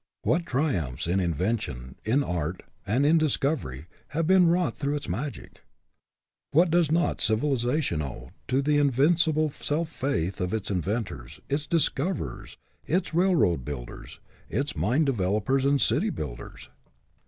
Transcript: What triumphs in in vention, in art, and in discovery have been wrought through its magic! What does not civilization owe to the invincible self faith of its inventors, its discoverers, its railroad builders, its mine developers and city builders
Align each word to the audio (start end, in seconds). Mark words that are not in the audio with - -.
What 0.23 0.47
triumphs 0.47 1.05
in 1.05 1.19
in 1.19 1.31
vention, 1.35 1.93
in 2.03 2.23
art, 2.23 2.63
and 2.87 3.05
in 3.05 3.19
discovery 3.19 3.85
have 4.17 4.25
been 4.25 4.47
wrought 4.47 4.75
through 4.75 4.95
its 4.95 5.07
magic! 5.07 5.61
What 6.53 6.71
does 6.71 6.91
not 6.91 7.21
civilization 7.21 8.01
owe 8.01 8.31
to 8.47 8.63
the 8.63 8.79
invincible 8.79 9.51
self 9.51 9.89
faith 9.89 10.41
of 10.41 10.55
its 10.55 10.71
inventors, 10.71 11.39
its 11.49 11.67
discoverers, 11.67 12.57
its 12.87 13.13
railroad 13.13 13.63
builders, 13.63 14.19
its 14.49 14.75
mine 14.75 15.05
developers 15.05 15.65
and 15.65 15.79
city 15.79 16.09
builders 16.09 16.69